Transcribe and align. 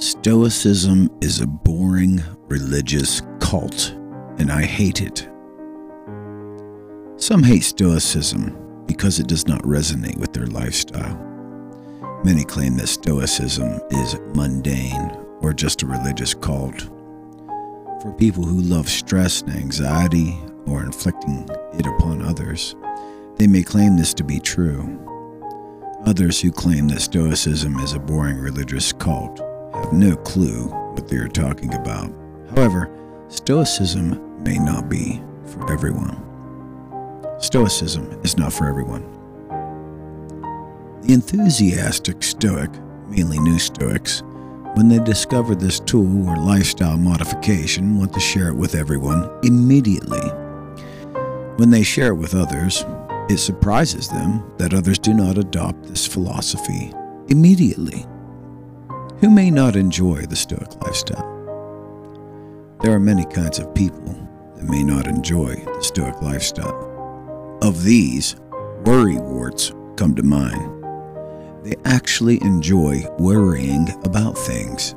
Stoicism 0.00 1.10
is 1.20 1.42
a 1.42 1.46
boring 1.46 2.22
religious 2.48 3.20
cult, 3.38 3.90
and 4.38 4.50
I 4.50 4.62
hate 4.62 5.02
it. 5.02 5.28
Some 7.18 7.42
hate 7.42 7.64
Stoicism 7.64 8.84
because 8.86 9.18
it 9.18 9.26
does 9.26 9.46
not 9.46 9.60
resonate 9.60 10.16
with 10.16 10.32
their 10.32 10.46
lifestyle. 10.46 11.18
Many 12.24 12.44
claim 12.44 12.78
that 12.78 12.86
Stoicism 12.86 13.78
is 13.90 14.16
mundane 14.34 15.18
or 15.42 15.52
just 15.52 15.82
a 15.82 15.86
religious 15.86 16.32
cult. 16.32 16.80
For 18.00 18.14
people 18.16 18.42
who 18.42 18.62
love 18.62 18.88
stress 18.88 19.42
and 19.42 19.54
anxiety 19.54 20.34
or 20.64 20.82
inflicting 20.82 21.46
it 21.74 21.84
upon 21.84 22.22
others, 22.22 22.74
they 23.36 23.46
may 23.46 23.62
claim 23.62 23.98
this 23.98 24.14
to 24.14 24.24
be 24.24 24.40
true. 24.40 24.98
Others 26.06 26.40
who 26.40 26.50
claim 26.52 26.88
that 26.88 27.02
Stoicism 27.02 27.78
is 27.80 27.92
a 27.92 28.00
boring 28.00 28.38
religious 28.38 28.94
cult 28.94 29.42
have 29.74 29.92
no 29.92 30.16
clue 30.16 30.68
what 30.94 31.08
they 31.08 31.16
are 31.16 31.28
talking 31.28 31.74
about. 31.74 32.12
However, 32.54 32.90
Stoicism 33.28 34.42
may 34.42 34.58
not 34.58 34.88
be 34.88 35.22
for 35.46 35.72
everyone. 35.72 36.20
Stoicism 37.40 38.20
is 38.22 38.36
not 38.36 38.52
for 38.52 38.66
everyone. 38.68 39.02
The 41.02 41.14
enthusiastic 41.14 42.22
Stoic, 42.22 42.70
mainly 43.08 43.38
new 43.38 43.58
Stoics, 43.58 44.22
when 44.74 44.88
they 44.88 44.98
discover 44.98 45.54
this 45.54 45.80
tool 45.80 46.28
or 46.28 46.36
lifestyle 46.36 46.96
modification, 46.96 47.98
want 47.98 48.12
to 48.14 48.20
share 48.20 48.48
it 48.48 48.56
with 48.56 48.74
everyone 48.74 49.30
immediately. 49.42 50.20
When 51.56 51.70
they 51.70 51.82
share 51.82 52.08
it 52.08 52.16
with 52.16 52.34
others, 52.34 52.84
it 53.28 53.38
surprises 53.38 54.08
them 54.08 54.42
that 54.58 54.74
others 54.74 54.98
do 54.98 55.14
not 55.14 55.38
adopt 55.38 55.84
this 55.84 56.06
philosophy 56.06 56.92
immediately. 57.28 58.06
Who 59.20 59.28
may 59.28 59.50
not 59.50 59.76
enjoy 59.76 60.22
the 60.22 60.34
Stoic 60.34 60.82
lifestyle? 60.82 61.28
There 62.80 62.92
are 62.92 62.98
many 62.98 63.26
kinds 63.26 63.58
of 63.58 63.74
people 63.74 64.14
that 64.56 64.64
may 64.64 64.82
not 64.82 65.06
enjoy 65.06 65.56
the 65.56 65.82
Stoic 65.82 66.22
lifestyle. 66.22 67.58
Of 67.60 67.82
these, 67.82 68.36
worry 68.86 69.18
warts 69.18 69.72
come 69.96 70.14
to 70.14 70.22
mind. 70.22 70.82
They 71.62 71.74
actually 71.84 72.42
enjoy 72.42 73.04
worrying 73.18 73.90
about 74.04 74.38
things. 74.38 74.94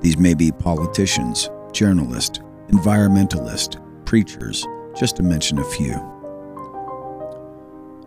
These 0.00 0.18
may 0.18 0.34
be 0.34 0.50
politicians, 0.50 1.48
journalists, 1.70 2.40
environmentalists, 2.70 3.80
preachers, 4.04 4.66
just 4.96 5.14
to 5.18 5.22
mention 5.22 5.60
a 5.60 5.64
few. 5.64 5.94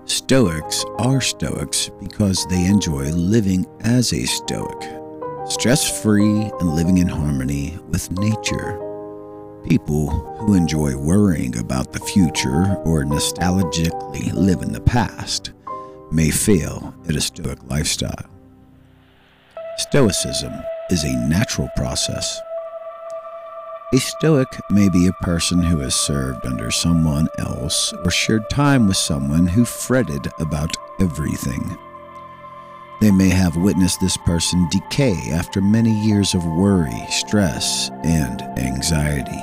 Stoics 0.03 0.83
are 0.97 1.21
Stoics 1.21 1.89
because 2.01 2.45
they 2.47 2.66
enjoy 2.66 3.11
living 3.11 3.66
as 3.79 4.11
a 4.11 4.25
Stoic, 4.25 5.02
stress 5.47 6.02
free 6.02 6.52
and 6.59 6.75
living 6.75 6.97
in 6.97 7.08
harmony 7.08 7.77
with 7.89 8.11
nature. 8.11 8.80
People 9.67 10.09
who 10.38 10.53
enjoy 10.53 10.95
worrying 10.97 11.58
about 11.58 11.94
the 11.94 12.00
future 12.00 12.75
or 12.85 13.03
nostalgically 13.03 14.33
live 14.33 14.61
in 14.61 14.73
the 14.73 14.81
past 14.81 15.52
may 16.11 16.30
fail 16.30 16.94
at 17.08 17.16
a 17.16 17.22
Stoic 17.22 17.59
lifestyle. 17.69 18.30
Stoicism 19.77 20.53
is 20.89 21.03
a 21.03 21.27
natural 21.27 21.69
process 21.75 22.39
a 23.94 24.00
Stoic 24.00 24.47
may 24.72 24.89
be 24.89 25.05
a 25.05 25.23
person 25.23 25.61
who 25.61 25.78
has 25.80 25.94
served 25.94 26.47
under 26.47 26.72
someone 26.72 27.28
else 27.38 27.94
or 28.03 28.09
shared 28.09 28.50
time 28.50 28.88
with 28.88 28.97
someone 28.97 29.45
who 29.45 29.66
fretted 29.66 30.31
about 30.39 30.75
everything. 31.00 31.78
They 33.02 33.11
may 33.11 33.30
have 33.30 33.58
witnessed 33.58 33.99
this 33.99 34.17
person 34.17 34.67
decay 34.69 35.31
after 35.31 35.61
many 35.61 35.91
years 35.91 36.33
of 36.33 36.45
worry, 36.45 37.05
stress, 37.09 37.89
and 38.03 38.41
anxiety. 38.58 39.41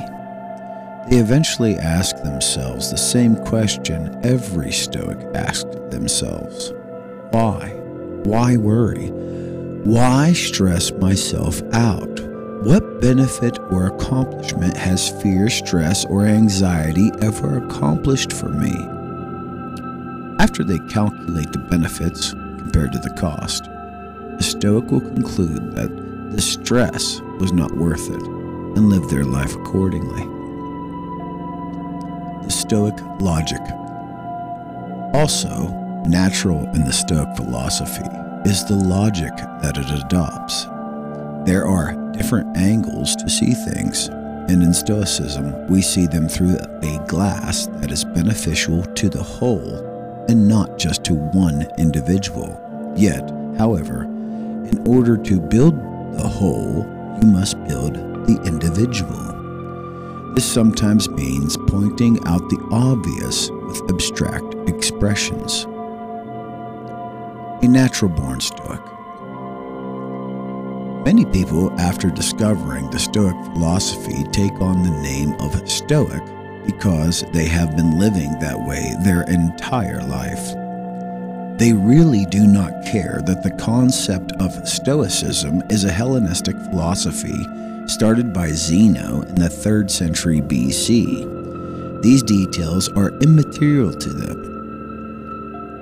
They 1.09 1.17
eventually 1.17 1.77
ask 1.77 2.17
themselves 2.23 2.91
the 2.91 2.97
same 2.97 3.37
question 3.47 4.19
every 4.25 4.71
Stoic 4.73 5.19
asked 5.35 5.91
themselves 5.91 6.73
Why? 7.31 7.71
Why 8.25 8.57
worry? 8.57 9.09
Why 9.85 10.33
stress 10.35 10.93
myself 10.93 11.63
out? 11.73 12.21
What 12.63 13.01
benefit 13.01 13.59
or 13.71 13.87
accomplishment 13.87 14.77
has 14.77 15.11
fear, 15.23 15.49
stress, 15.49 16.05
or 16.05 16.27
anxiety 16.27 17.11
ever 17.23 17.59
accomplished 17.59 18.33
for 18.33 18.51
me? 18.51 18.73
After 20.39 20.63
they 20.63 20.79
calculate 20.91 21.51
the 21.53 21.67
benefits 21.71 22.35
compared 22.81 23.03
to 23.03 23.09
the 23.11 23.21
cost, 23.21 23.65
the 24.39 24.43
Stoic 24.43 24.91
will 24.91 25.01
conclude 25.01 25.73
that 25.75 25.91
the 26.35 26.41
stress 26.41 27.21
was 27.39 27.53
not 27.53 27.71
worth 27.77 28.09
it 28.09 28.23
and 28.23 28.89
live 28.89 29.07
their 29.11 29.25
life 29.25 29.55
accordingly. 29.55 30.23
The 32.45 32.51
Stoic 32.51 32.95
logic. 33.21 33.61
Also, 35.13 35.69
natural 36.07 36.65
in 36.75 36.87
the 36.87 36.93
Stoic 36.93 37.37
philosophy 37.37 38.09
is 38.49 38.65
the 38.65 38.77
logic 38.77 39.37
that 39.61 39.77
it 39.77 39.91
adopts. 40.03 40.65
There 41.45 41.67
are 41.67 41.93
different 42.13 42.57
angles 42.57 43.15
to 43.17 43.29
see 43.29 43.53
things, 43.53 44.09
and 44.09 44.63
in 44.63 44.73
Stoicism, 44.73 45.67
we 45.67 45.83
see 45.83 46.07
them 46.07 46.31
through 46.31 46.57
a 46.57 47.05
glass 47.07 47.67
that 47.81 47.91
is 47.91 48.05
beneficial 48.05 48.83
to 48.85 49.11
the 49.11 49.23
whole 49.23 50.25
and 50.31 50.49
not 50.49 50.79
just 50.79 51.05
to 51.05 51.15
one 51.15 51.67
individual. 51.77 52.70
Yet, 52.97 53.31
however, 53.59 54.03
in 54.03 54.85
order 54.87 55.17
to 55.17 55.41
build 55.41 55.75
the 56.15 56.29
whole, 56.29 56.87
you 57.23 57.29
must 57.29 57.63
build 57.67 57.95
the 57.95 58.41
individual. 58.45 60.33
This 60.35 60.45
sometimes 60.45 61.09
means 61.09 61.57
pointing 61.69 62.19
out 62.27 62.49
the 62.49 62.69
obvious 62.71 63.51
with 63.51 63.91
abstract 63.91 64.55
expressions. 64.69 65.65
A 67.63 67.69
natural 67.69 68.11
born 68.11 68.41
Stoic. 68.41 68.81
Many 71.05 71.25
people, 71.25 71.73
after 71.81 72.11
discovering 72.11 72.91
the 72.91 72.99
Stoic 72.99 73.35
philosophy, 73.53 74.25
take 74.33 74.61
on 74.61 74.83
the 74.83 75.03
name 75.03 75.33
of 75.41 75.69
Stoic 75.69 76.23
because 76.67 77.25
they 77.33 77.47
have 77.47 77.77
been 77.77 77.99
living 77.99 78.39
that 78.39 78.59
way 78.61 78.95
their 79.03 79.23
entire 79.23 80.03
life. 80.03 80.55
They 81.61 81.73
really 81.73 82.25
do 82.27 82.47
not 82.47 82.73
care 82.85 83.21
that 83.27 83.45
the 83.45 83.53
concept 83.63 84.33
of 84.41 84.67
Stoicism 84.67 85.63
is 85.71 85.85
a 85.85 85.93
Hellenistic 85.93 86.57
philosophy 86.57 87.47
started 87.87 88.33
by 88.33 88.49
Zeno 88.49 89.23
in 89.23 89.35
the 89.37 89.49
3rd 89.49 89.91
century 89.91 90.41
BC. 90.41 92.03
These 92.03 92.23
details 92.23 92.89
are 92.91 93.11
immaterial 93.21 93.93
to 93.93 94.09
them 94.09 94.51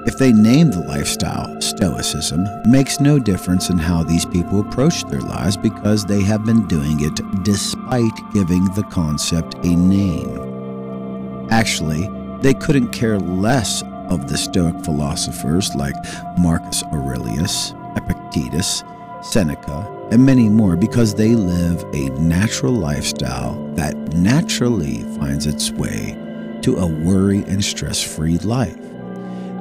if 0.08 0.16
they 0.16 0.32
name 0.32 0.70
the 0.70 0.80
lifestyle 0.80 1.60
Stoicism, 1.60 2.46
makes 2.64 2.98
no 2.98 3.18
difference 3.18 3.68
in 3.68 3.76
how 3.76 4.02
these 4.02 4.24
people 4.24 4.60
approach 4.60 5.04
their 5.04 5.20
lives 5.20 5.54
because 5.54 6.06
they 6.06 6.22
have 6.22 6.46
been 6.46 6.66
doing 6.66 7.00
it 7.00 7.20
despite 7.44 8.18
giving 8.32 8.64
the 8.74 8.84
concept 8.84 9.56
a 9.66 9.76
name. 9.76 11.48
Actually, 11.50 12.08
they 12.40 12.54
couldn't 12.54 12.88
care 12.88 13.18
less 13.18 13.82
of 14.08 14.28
the 14.28 14.36
Stoic 14.36 14.84
philosophers 14.84 15.74
like 15.74 15.94
Marcus 16.38 16.82
Aurelius, 16.84 17.74
Epictetus, 17.96 18.84
Seneca, 19.22 19.86
and 20.10 20.24
many 20.24 20.48
more 20.48 20.76
because 20.76 21.14
they 21.14 21.34
live 21.34 21.82
a 21.94 22.08
natural 22.18 22.72
lifestyle 22.72 23.62
that 23.74 23.94
naturally 24.14 25.02
finds 25.18 25.46
its 25.46 25.70
way 25.70 26.16
to 26.62 26.76
a 26.76 26.86
worry 26.86 27.44
and 27.44 27.64
stress 27.64 28.02
free 28.02 28.38
life. 28.38 28.76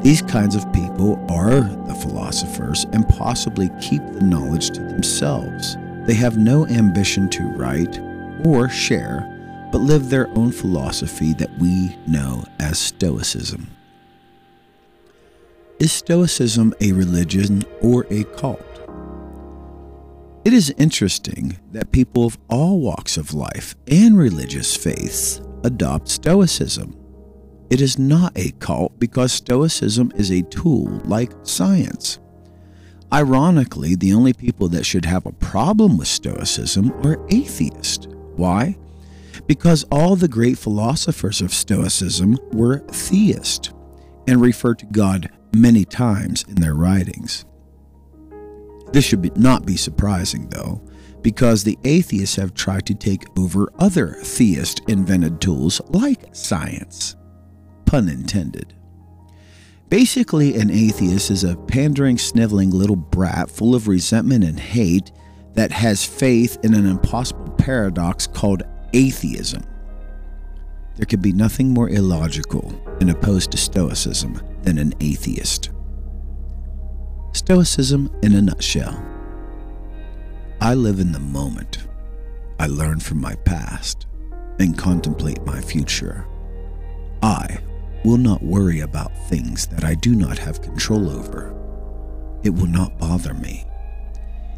These 0.03 0.21
kinds 0.21 0.55
of 0.55 0.71
people 0.73 1.25
are 1.29 1.61
the 1.61 1.95
philosophers 2.01 2.85
and 2.93 3.07
possibly 3.09 3.69
keep 3.81 4.01
the 4.13 4.21
knowledge 4.21 4.69
to 4.71 4.81
themselves. 4.81 5.75
They 6.05 6.13
have 6.13 6.37
no 6.37 6.65
ambition 6.67 7.29
to 7.31 7.43
write 7.43 7.99
or 8.45 8.69
share, 8.69 9.27
but 9.71 9.79
live 9.79 10.09
their 10.09 10.29
own 10.37 10.51
philosophy 10.51 11.33
that 11.33 11.51
we 11.57 11.97
know 12.07 12.45
as 12.59 12.79
Stoicism. 12.79 13.76
Is 15.79 15.91
Stoicism 15.91 16.73
a 16.81 16.91
religion 16.91 17.63
or 17.83 18.07
a 18.09 18.23
cult? 18.23 18.63
It 20.43 20.51
is 20.51 20.73
interesting 20.75 21.59
that 21.71 21.91
people 21.91 22.25
of 22.25 22.39
all 22.49 22.79
walks 22.79 23.15
of 23.15 23.35
life 23.35 23.75
and 23.85 24.17
religious 24.17 24.75
faiths 24.75 25.39
adopt 25.63 26.09
Stoicism. 26.09 26.97
It 27.69 27.79
is 27.79 27.99
not 27.99 28.31
a 28.35 28.53
cult 28.53 28.99
because 28.99 29.31
Stoicism 29.31 30.11
is 30.15 30.31
a 30.31 30.41
tool 30.41 30.99
like 31.05 31.31
science. 31.43 32.17
Ironically, 33.13 33.93
the 33.93 34.13
only 34.13 34.33
people 34.33 34.69
that 34.69 34.83
should 34.85 35.05
have 35.05 35.27
a 35.27 35.31
problem 35.33 35.99
with 35.99 36.07
Stoicism 36.07 36.91
are 37.05 37.23
atheists. 37.29 38.07
Why? 38.35 38.75
Because 39.45 39.85
all 39.91 40.15
the 40.15 40.27
great 40.27 40.57
philosophers 40.57 41.39
of 41.39 41.53
Stoicism 41.53 42.39
were 42.51 42.79
theists 42.87 43.69
and 44.27 44.41
referred 44.41 44.79
to 44.79 44.87
God 44.87 45.29
many 45.53 45.85
times 45.85 46.43
in 46.47 46.55
their 46.55 46.73
writings. 46.73 47.45
This 48.91 49.05
should 49.05 49.21
be, 49.21 49.31
not 49.35 49.65
be 49.65 49.77
surprising, 49.77 50.49
though, 50.49 50.81
because 51.21 51.63
the 51.63 51.77
atheists 51.83 52.35
have 52.37 52.53
tried 52.53 52.85
to 52.85 52.95
take 52.95 53.25
over 53.37 53.69
other 53.79 54.17
theist 54.23 54.81
invented 54.87 55.41
tools 55.41 55.81
like 55.89 56.33
science. 56.33 57.15
Pun 57.85 58.07
intended. 58.07 58.73
Basically, 59.89 60.55
an 60.55 60.69
atheist 60.69 61.31
is 61.31 61.43
a 61.43 61.55
pandering, 61.55 62.17
sniveling 62.17 62.71
little 62.71 62.95
brat 62.95 63.49
full 63.49 63.73
of 63.73 63.87
resentment 63.87 64.43
and 64.43 64.59
hate 64.59 65.11
that 65.53 65.71
has 65.71 66.03
faith 66.05 66.57
in 66.63 66.73
an 66.73 66.85
impossible 66.85 67.49
paradox 67.57 68.27
called 68.27 68.63
atheism. 68.93 69.63
There 70.97 71.05
could 71.05 71.21
be 71.21 71.31
nothing 71.31 71.69
more 71.69 71.89
illogical 71.89 72.73
and 72.99 73.09
opposed 73.09 73.51
to 73.51 73.57
Stoicism 73.57 74.41
than 74.67 74.79
an 74.79 74.93
atheist. 74.99 75.69
Stoicism 77.31 78.13
in 78.21 78.35
a 78.35 78.41
nutshell. 78.41 79.01
I 80.59 80.73
live 80.73 80.99
in 80.99 81.13
the 81.13 81.21
moment. 81.21 81.87
I 82.59 82.67
learn 82.67 82.99
from 82.99 83.21
my 83.21 83.35
past 83.45 84.07
and 84.59 84.77
contemplate 84.77 85.41
my 85.45 85.61
future. 85.61 86.27
I 87.23 87.59
will 88.03 88.17
not 88.17 88.43
worry 88.43 88.81
about 88.81 89.17
things 89.29 89.67
that 89.67 89.85
I 89.85 89.95
do 89.95 90.13
not 90.13 90.37
have 90.37 90.61
control 90.61 91.09
over. 91.09 91.55
It 92.43 92.49
will 92.49 92.67
not 92.67 92.99
bother 92.99 93.35
me. 93.35 93.65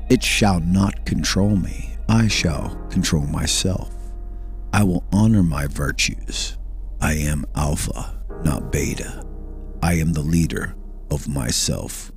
It 0.09 0.23
shall 0.23 0.59
not 0.59 1.05
control 1.05 1.55
me. 1.55 1.97
I 2.07 2.27
shall 2.27 2.75
control 2.89 3.27
myself. 3.27 3.93
I 4.73 4.83
will 4.85 5.03
honor 5.13 5.43
my 5.43 5.67
virtues. 5.67 6.57
I 6.99 7.13
am 7.13 7.45
Alpha, 7.55 8.19
not 8.43 8.71
Beta. 8.71 9.28
I 9.81 9.93
am 9.93 10.13
the 10.13 10.21
leader 10.21 10.75
of 11.09 11.27
myself. 11.27 12.11